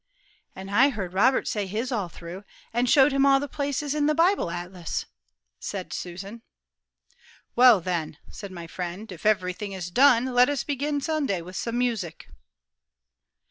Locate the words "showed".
2.89-3.11